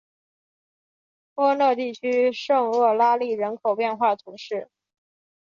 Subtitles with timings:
[1.35, 4.71] 波讷地区圣厄拉利人口变化图示